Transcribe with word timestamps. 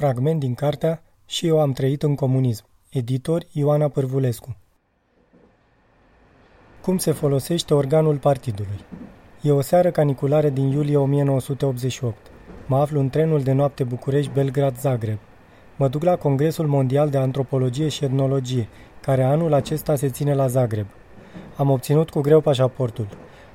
Fragment 0.00 0.40
din 0.40 0.54
cartea 0.54 1.02
Și 1.26 1.46
eu 1.46 1.60
am 1.60 1.72
trăit 1.72 2.02
în 2.02 2.14
comunism. 2.14 2.64
Editor 2.90 3.46
Ioana 3.52 3.88
Pârvulescu. 3.88 4.56
Cum 6.82 6.98
se 6.98 7.12
folosește 7.12 7.74
organul 7.74 8.16
partidului? 8.16 8.84
E 9.42 9.50
o 9.50 9.60
seară 9.60 9.90
caniculară 9.90 10.48
din 10.48 10.70
iulie 10.70 10.96
1988. 10.96 12.16
Mă 12.66 12.76
aflu 12.76 13.00
în 13.00 13.08
trenul 13.08 13.42
de 13.42 13.52
noapte 13.52 13.84
București-Belgrad-Zagreb. 13.84 15.18
Mă 15.76 15.88
duc 15.88 16.02
la 16.02 16.16
Congresul 16.16 16.66
Mondial 16.66 17.08
de 17.08 17.18
Antropologie 17.18 17.88
și 17.88 18.04
Etnologie, 18.04 18.68
care 19.00 19.22
anul 19.22 19.52
acesta 19.52 19.94
se 19.94 20.08
ține 20.08 20.34
la 20.34 20.46
Zagreb. 20.46 20.86
Am 21.56 21.70
obținut 21.70 22.10
cu 22.10 22.20
greu 22.20 22.40
pașaportul. 22.40 23.08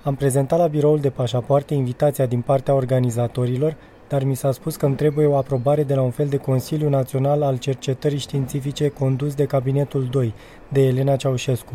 Am 0.04 0.16
prezentat 0.16 0.60
la 0.60 0.68
biroul 0.68 1.00
de 1.00 1.10
pașapoarte 1.10 1.74
invitația 1.74 2.26
din 2.26 2.42
partea 2.42 2.74
organizatorilor 2.74 3.78
dar 4.08 4.24
mi 4.24 4.36
s-a 4.36 4.52
spus 4.52 4.76
că 4.76 4.86
îmi 4.86 4.96
trebuie 4.96 5.26
o 5.26 5.38
aprobare 5.38 5.84
de 5.84 5.94
la 5.96 6.02
un 6.02 6.12
fel 6.12 6.28
de 6.28 6.38
Consiliu 6.38 6.90
Național 6.90 7.42
al 7.42 7.58
Cercetării 7.58 8.18
Științifice 8.18 8.90
condus 8.90 9.34
de 9.34 9.46
Cabinetul 9.46 10.08
2, 10.12 10.34
de 10.70 10.82
Elena 10.82 11.16
Ceaușescu. 11.16 11.74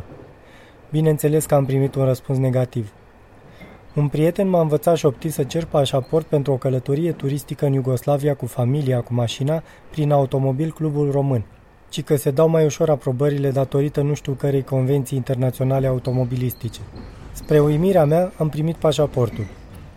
Bineînțeles 0.91 1.45
că 1.45 1.55
am 1.55 1.65
primit 1.65 1.95
un 1.95 2.05
răspuns 2.05 2.39
negativ. 2.39 2.93
Un 3.95 4.09
prieten 4.09 4.49
m-a 4.49 4.61
învățat 4.61 4.97
șoptit 4.97 5.33
să 5.33 5.45
cer 5.45 5.65
pașaport 5.65 6.27
pentru 6.27 6.53
o 6.53 6.57
călătorie 6.57 7.13
turistică 7.13 7.67
în 7.67 7.73
Iugoslavia 7.73 8.35
cu 8.35 8.47
familia, 8.47 9.01
cu 9.01 9.15
mașina, 9.15 9.63
prin 9.91 10.11
automobil 10.11 10.73
Clubul 10.73 11.11
Român, 11.11 11.45
ci 11.89 12.03
că 12.03 12.17
se 12.17 12.31
dau 12.31 12.49
mai 12.49 12.65
ușor 12.65 12.91
aprobările 12.91 13.51
datorită 13.51 14.01
nu 14.01 14.15
știu 14.15 14.33
cărei 14.33 14.63
convenții 14.63 15.17
internaționale 15.17 15.87
automobilistice. 15.87 16.81
Spre 17.33 17.61
uimirea 17.61 18.05
mea, 18.05 18.33
am 18.39 18.49
primit 18.49 18.77
pașaportul. 18.77 19.45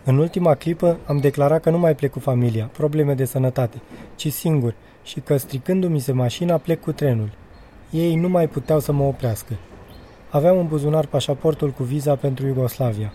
În 0.06 0.18
ultima 0.18 0.54
clipă 0.54 0.98
am 1.06 1.18
declarat 1.18 1.62
că 1.62 1.70
nu 1.70 1.78
mai 1.78 1.94
plec 1.94 2.10
cu 2.10 2.18
familia, 2.18 2.70
probleme 2.72 3.14
de 3.14 3.24
sănătate, 3.24 3.80
ci 4.16 4.32
singur 4.32 4.74
și 5.02 5.20
că 5.20 5.36
stricându-mi 5.36 5.98
se 5.98 6.12
mașina 6.12 6.56
plec 6.56 6.80
cu 6.80 6.92
trenul. 6.92 7.30
Ei 7.90 8.14
nu 8.14 8.28
mai 8.28 8.48
puteau 8.48 8.80
să 8.80 8.92
mă 8.92 9.04
oprească. 9.04 9.54
Aveam 10.30 10.58
în 10.58 10.66
buzunar 10.66 11.06
pașaportul 11.06 11.70
cu 11.70 11.82
viza 11.82 12.14
pentru 12.14 12.46
Iugoslavia. 12.46 13.12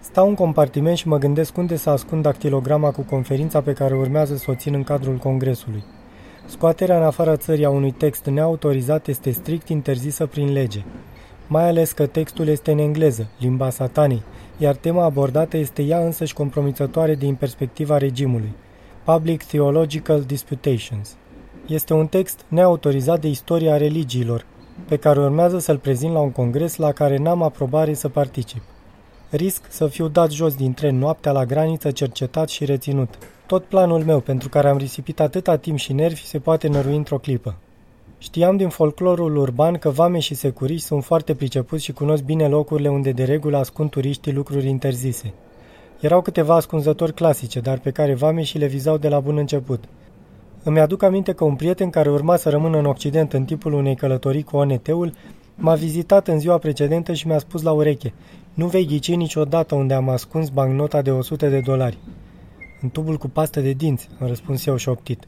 Stau 0.00 0.28
în 0.28 0.34
compartiment 0.34 0.96
și 0.96 1.08
mă 1.08 1.18
gândesc 1.18 1.56
unde 1.56 1.76
să 1.76 1.90
ascund 1.90 2.22
dactilograma 2.22 2.90
cu 2.90 3.02
conferința 3.02 3.60
pe 3.60 3.72
care 3.72 3.94
urmează 3.94 4.36
să 4.36 4.50
o 4.50 4.54
țin 4.54 4.74
în 4.74 4.84
cadrul 4.84 5.16
congresului. 5.16 5.84
Scoaterea 6.46 6.96
în 6.96 7.02
afara 7.02 7.36
țării 7.36 7.64
a 7.64 7.70
unui 7.70 7.90
text 7.90 8.26
neautorizat 8.26 9.06
este 9.06 9.30
strict 9.30 9.68
interzisă 9.68 10.26
prin 10.26 10.52
lege, 10.52 10.84
mai 11.46 11.68
ales 11.68 11.92
că 11.92 12.06
textul 12.06 12.48
este 12.48 12.72
în 12.72 12.78
engleză, 12.78 13.26
limba 13.38 13.70
satanei, 13.70 14.22
iar 14.58 14.74
tema 14.74 15.04
abordată 15.04 15.56
este 15.56 15.82
ea 15.82 16.04
însăși 16.04 16.34
compromițătoare 16.34 17.14
din 17.14 17.34
perspectiva 17.34 17.98
regimului. 17.98 18.52
Public 19.04 19.42
Theological 19.42 20.22
Disputations. 20.22 21.16
Este 21.66 21.94
un 21.94 22.06
text 22.06 22.44
neautorizat 22.48 23.20
de 23.20 23.28
istoria 23.28 23.76
religiilor, 23.76 24.46
pe 24.88 24.96
care 24.96 25.20
urmează 25.20 25.58
să-l 25.58 25.78
prezint 25.78 26.12
la 26.12 26.20
un 26.20 26.30
congres 26.30 26.76
la 26.76 26.92
care 26.92 27.16
n-am 27.16 27.42
aprobare 27.42 27.94
să 27.94 28.08
particip. 28.08 28.62
Risc 29.30 29.62
să 29.68 29.86
fiu 29.86 30.08
dat 30.08 30.30
jos 30.30 30.54
din 30.54 30.72
tren 30.72 30.98
noaptea 30.98 31.32
la 31.32 31.44
graniță, 31.44 31.90
cercetat 31.90 32.48
și 32.48 32.64
reținut. 32.64 33.18
Tot 33.46 33.64
planul 33.64 34.04
meu, 34.04 34.20
pentru 34.20 34.48
care 34.48 34.68
am 34.68 34.76
risipit 34.76 35.20
atâta 35.20 35.56
timp 35.56 35.78
și 35.78 35.92
nervi, 35.92 36.26
se 36.26 36.38
poate 36.38 36.68
nărui 36.68 36.96
într-o 36.96 37.18
clipă. 37.18 37.54
Știam 38.26 38.56
din 38.56 38.68
folclorul 38.68 39.36
urban 39.36 39.74
că 39.74 39.90
vame 39.90 40.18
și 40.18 40.34
securiști 40.34 40.86
sunt 40.86 41.04
foarte 41.04 41.34
pricepuți 41.34 41.84
și 41.84 41.92
cunosc 41.92 42.22
bine 42.22 42.48
locurile 42.48 42.88
unde 42.88 43.12
de 43.12 43.24
regulă 43.24 43.56
ascund 43.56 43.90
turiștii 43.90 44.32
lucruri 44.32 44.68
interzise. 44.68 45.32
Erau 46.00 46.22
câteva 46.22 46.54
ascunzători 46.54 47.14
clasice, 47.14 47.60
dar 47.60 47.78
pe 47.78 47.90
care 47.90 48.14
vame 48.14 48.42
și 48.42 48.58
le 48.58 48.66
vizau 48.66 48.96
de 48.96 49.08
la 49.08 49.20
bun 49.20 49.36
început. 49.36 49.84
Îmi 50.62 50.80
aduc 50.80 51.02
aminte 51.02 51.32
că 51.32 51.44
un 51.44 51.54
prieten 51.54 51.90
care 51.90 52.10
urma 52.10 52.36
să 52.36 52.48
rămână 52.48 52.78
în 52.78 52.84
Occident 52.84 53.32
în 53.32 53.44
tipul 53.44 53.72
unei 53.72 53.94
călătorii 53.94 54.42
cu 54.42 54.56
ONT-ul 54.56 55.12
m-a 55.54 55.74
vizitat 55.74 56.28
în 56.28 56.38
ziua 56.38 56.58
precedentă 56.58 57.12
și 57.12 57.26
mi-a 57.26 57.38
spus 57.38 57.62
la 57.62 57.72
ureche 57.72 58.12
Nu 58.54 58.66
vei 58.66 58.86
ghici 58.86 59.14
niciodată 59.14 59.74
unde 59.74 59.94
am 59.94 60.08
ascuns 60.08 60.48
bancnota 60.48 61.02
de 61.02 61.10
100 61.10 61.48
de 61.48 61.60
dolari. 61.60 61.98
În 62.80 62.90
tubul 62.90 63.16
cu 63.16 63.28
pastă 63.28 63.60
de 63.60 63.72
dinți, 63.72 64.08
am 64.20 64.26
răspuns 64.26 64.66
eu 64.66 64.76
șoptit. 64.76 65.26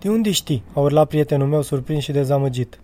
De 0.00 0.08
unde 0.08 0.30
știi?" 0.30 0.62
a 0.72 0.80
urlat 0.80 1.08
prietenul 1.08 1.48
meu 1.48 1.62
surprins 1.62 2.02
și 2.02 2.12
dezamăgit. 2.12 2.78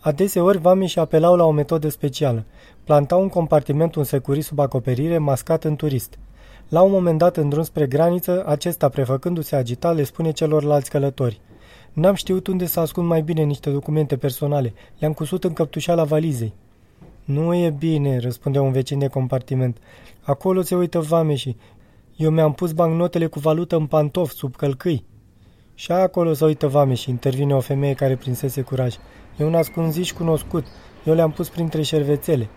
Adeseori 0.00 0.58
vame 0.58 0.86
și 0.86 0.98
apelau 0.98 1.36
la 1.36 1.44
o 1.44 1.50
metodă 1.50 1.88
specială. 1.88 2.44
Plantau 2.84 3.20
un 3.20 3.28
compartiment 3.28 3.94
un 3.94 4.04
securist 4.04 4.48
sub 4.48 4.58
acoperire, 4.58 5.18
mascat 5.18 5.64
în 5.64 5.76
turist. 5.76 6.18
La 6.68 6.82
un 6.82 6.90
moment 6.90 7.18
dat, 7.18 7.36
în 7.36 7.48
drum 7.48 7.62
spre 7.62 7.86
graniță, 7.86 8.44
acesta, 8.46 8.88
prefăcându-se 8.88 9.56
agitat, 9.56 9.94
le 9.94 10.02
spune 10.02 10.30
celorlalți 10.30 10.90
călători. 10.90 11.40
N-am 11.92 12.14
știut 12.14 12.46
unde 12.46 12.66
să 12.66 12.80
ascund 12.80 13.06
mai 13.06 13.22
bine 13.22 13.42
niște 13.42 13.70
documente 13.70 14.16
personale. 14.16 14.72
Le-am 14.98 15.12
cusut 15.12 15.44
în 15.44 15.52
căptușala 15.52 16.04
valizei. 16.04 16.52
Nu 17.24 17.54
e 17.54 17.70
bine, 17.70 18.18
răspundea 18.18 18.62
un 18.62 18.72
vecin 18.72 18.98
de 18.98 19.06
compartiment. 19.06 19.76
Acolo 20.20 20.62
se 20.62 20.74
uită 20.74 21.00
vame 21.00 21.34
și... 21.34 21.56
Eu 22.16 22.30
mi-am 22.30 22.52
pus 22.52 22.72
bancnotele 22.72 23.26
cu 23.26 23.38
valută 23.38 23.76
în 23.76 23.86
pantof, 23.86 24.32
sub 24.32 24.56
călcâi. 24.56 25.04
Și 25.80 25.92
acolo 25.92 26.32
se 26.32 26.44
uită 26.44 26.66
vame 26.66 26.94
și 26.94 27.10
intervine 27.10 27.54
o 27.54 27.60
femeie 27.60 27.94
care 27.94 28.16
prinsese 28.16 28.62
curaj. 28.62 28.94
E 29.36 29.44
un 29.44 29.54
ascunziș 29.54 30.12
cunoscut. 30.12 30.64
Eu 31.04 31.14
le-am 31.14 31.30
pus 31.30 31.48
printre 31.48 31.82
șervețele. 31.82 32.48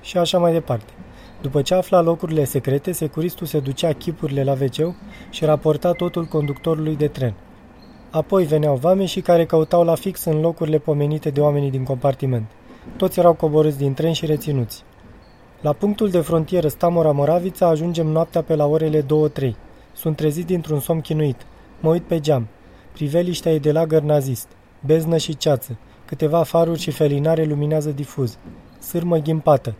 Și 0.00 0.18
așa 0.18 0.38
mai 0.38 0.52
departe. 0.52 0.92
După 1.42 1.62
ce 1.62 1.74
afla 1.74 2.00
locurile 2.00 2.44
secrete, 2.44 2.92
securistul 2.92 3.46
se 3.46 3.60
ducea 3.60 3.92
chipurile 3.92 4.44
la 4.44 4.52
wc 4.52 4.94
și 5.30 5.44
raporta 5.44 5.92
totul 5.92 6.24
conductorului 6.24 6.96
de 6.96 7.08
tren. 7.08 7.34
Apoi 8.10 8.44
veneau 8.44 8.76
vame 8.76 9.04
și 9.04 9.20
care 9.20 9.46
căutau 9.46 9.84
la 9.84 9.94
fix 9.94 10.24
în 10.24 10.40
locurile 10.40 10.78
pomenite 10.78 11.30
de 11.30 11.40
oamenii 11.40 11.70
din 11.70 11.84
compartiment. 11.84 12.50
Toți 12.96 13.18
erau 13.18 13.34
coborâți 13.34 13.78
din 13.78 13.94
tren 13.94 14.12
și 14.12 14.26
reținuți. 14.26 14.84
La 15.60 15.72
punctul 15.72 16.10
de 16.10 16.20
frontieră 16.20 16.68
Stamora-Moravița 16.68 17.66
ajungem 17.66 18.06
noaptea 18.06 18.42
pe 18.42 18.54
la 18.54 18.66
orele 18.66 19.02
2-3. 19.02 19.06
Sunt 19.92 20.16
trezit 20.16 20.46
dintr-un 20.46 20.80
somn 20.80 21.00
chinuit. 21.00 21.46
Mă 21.80 21.90
uit 21.90 22.02
pe 22.02 22.20
geam. 22.20 22.48
Priveliștea 22.92 23.52
e 23.52 23.58
de 23.58 23.72
lagăr 23.72 24.02
nazist. 24.02 24.48
Beznă 24.86 25.16
și 25.16 25.36
ceață. 25.36 25.78
Câteva 26.04 26.42
faruri 26.42 26.78
și 26.80 26.90
felinare 26.90 27.44
luminează 27.44 27.90
difuz. 27.90 28.38
Sârmă 28.80 29.16
ghimpată. 29.16 29.74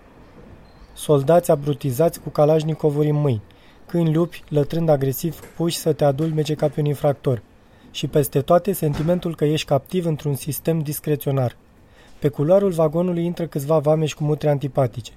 Soldați 0.95 1.51
abrutizați 1.51 2.21
cu 2.21 2.29
calajnicovuri 2.29 3.09
în 3.09 3.17
mâini. 3.17 3.43
Câini 3.87 4.15
lupi, 4.15 4.43
lătrând 4.49 4.89
agresiv, 4.89 5.41
puși 5.41 5.77
să 5.77 5.93
te 5.93 6.05
adulmece 6.05 6.55
ca 6.55 6.69
pe 6.69 6.81
un 6.81 6.87
infractor. 6.87 7.43
Și 7.91 8.07
peste 8.07 8.41
toate 8.41 8.73
sentimentul 8.73 9.35
că 9.35 9.45
ești 9.45 9.67
captiv 9.67 10.07
într-un 10.07 10.35
sistem 10.35 10.79
discreționar. 10.79 11.57
Pe 12.19 12.29
culoarul 12.29 12.71
vagonului 12.71 13.25
intră 13.25 13.47
câțiva 13.47 13.79
vameși 13.79 14.15
cu 14.15 14.25
mutre 14.25 14.49
antipatice 14.49 15.13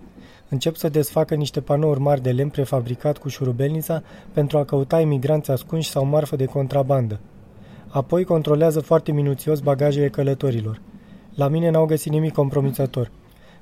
încep 0.51 0.75
să 0.75 0.89
desfacă 0.89 1.35
niște 1.35 1.62
panouri 1.62 2.00
mari 2.00 2.22
de 2.22 2.31
lemn 2.31 2.50
prefabricat 2.50 3.17
cu 3.17 3.29
șurubelnița 3.29 4.03
pentru 4.34 4.57
a 4.57 4.66
căuta 4.66 5.00
imigranți 5.00 5.51
ascunși 5.51 5.89
sau 5.89 6.06
marfă 6.06 6.35
de 6.35 6.45
contrabandă. 6.45 7.19
Apoi 7.88 8.23
controlează 8.23 8.79
foarte 8.79 9.11
minuțios 9.11 9.59
bagajele 9.59 10.09
călătorilor. 10.09 10.81
La 11.35 11.47
mine 11.47 11.69
n-au 11.69 11.85
găsit 11.85 12.11
nimic 12.11 12.34
compromițător. 12.34 13.11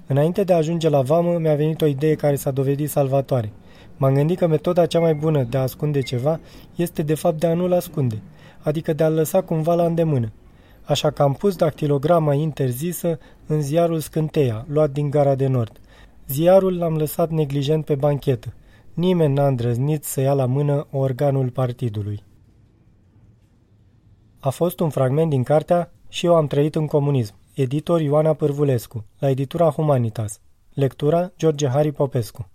Înainte 0.08 0.44
de 0.44 0.54
a 0.54 0.56
ajunge 0.56 0.90
la 0.90 1.02
vamă, 1.02 1.38
mi-a 1.38 1.56
venit 1.56 1.82
o 1.82 1.86
idee 1.86 2.16
care 2.16 2.36
s-a 2.36 2.52
dovedit 2.52 2.90
salvatoare. 2.90 3.52
M-am 3.98 4.14
gândit 4.14 4.38
că 4.38 4.48
metoda 4.48 4.86
cea 4.86 5.00
mai 5.00 5.14
bună 5.14 5.44
de 5.44 5.58
a 5.58 5.62
ascunde 5.62 6.02
ceva 6.02 6.40
este 6.76 7.02
de 7.02 7.14
fapt 7.14 7.40
de 7.40 7.48
a 7.48 7.54
nu-l 7.54 7.74
ascunde, 7.74 8.22
adică 8.60 8.94
de 8.94 9.04
a-l 9.04 9.14
lăsa 9.14 9.42
cumva 9.42 9.74
la 9.74 9.86
îndemână. 9.86 10.32
Așa 10.84 11.10
că 11.12 11.22
am 11.22 11.34
pus 11.34 11.56
dactilograma 11.56 12.34
interzisă 12.34 13.20
în 13.48 13.62
ziarul 13.62 14.00
Scânteia, 14.00 14.66
luat 14.68 14.92
din 14.92 15.10
gara 15.10 15.36
de 15.36 15.48
nord– 15.48 15.80
Ziarul 16.30 16.78
l-am 16.78 16.98
lăsat 16.98 17.30
neglijent 17.30 17.86
pe 17.86 17.96
banchetă. 17.96 18.54
Nimeni 18.94 19.34
n-a 19.34 19.48
îndrăznit 19.48 20.04
să 20.04 20.22
ia 20.22 20.34
la 20.34 20.46
mână 20.46 20.88
organul 20.92 21.50
partidului. 21.50 22.24
A 24.40 24.50
fost 24.50 24.80
un 24.80 24.90
fragment 24.90 25.30
din 25.30 25.44
cartea 25.44 25.92
Și 26.10 26.26
eu 26.26 26.36
am 26.36 26.48
trăit 26.48 26.76
în 26.76 26.88
comunism, 26.88 27.36
editor 27.54 28.02
Ioana 28.02 28.34
Pârvulescu, 28.34 29.06
la 29.20 29.30
editura 29.30 29.70
Humanitas. 29.70 30.40
Lectura 30.74 31.32
George 31.38 31.68
Hari 31.68 31.92
Popescu 31.92 32.48